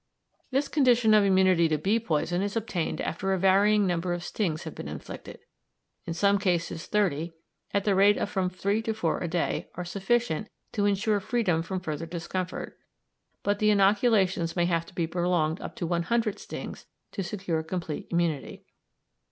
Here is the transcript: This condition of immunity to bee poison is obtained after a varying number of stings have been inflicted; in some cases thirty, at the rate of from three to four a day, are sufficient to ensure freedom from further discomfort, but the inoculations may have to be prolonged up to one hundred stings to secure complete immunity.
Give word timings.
This 0.49 0.67
condition 0.67 1.13
of 1.13 1.23
immunity 1.23 1.67
to 1.67 1.77
bee 1.77 1.99
poison 1.99 2.41
is 2.41 2.55
obtained 2.55 2.99
after 3.01 3.33
a 3.33 3.37
varying 3.37 3.85
number 3.85 4.13
of 4.13 4.23
stings 4.23 4.63
have 4.63 4.73
been 4.73 4.87
inflicted; 4.87 5.37
in 6.07 6.15
some 6.15 6.39
cases 6.39 6.87
thirty, 6.87 7.33
at 7.71 7.83
the 7.83 7.93
rate 7.93 8.17
of 8.17 8.27
from 8.27 8.49
three 8.49 8.81
to 8.81 8.95
four 8.95 9.19
a 9.19 9.27
day, 9.27 9.69
are 9.75 9.85
sufficient 9.85 10.49
to 10.71 10.87
ensure 10.87 11.19
freedom 11.19 11.61
from 11.61 11.81
further 11.81 12.07
discomfort, 12.07 12.79
but 13.43 13.59
the 13.59 13.69
inoculations 13.69 14.55
may 14.55 14.65
have 14.65 14.87
to 14.87 14.95
be 14.95 15.05
prolonged 15.05 15.61
up 15.61 15.75
to 15.75 15.85
one 15.85 16.01
hundred 16.01 16.39
stings 16.39 16.87
to 17.11 17.21
secure 17.21 17.61
complete 17.61 18.07
immunity. 18.09 18.65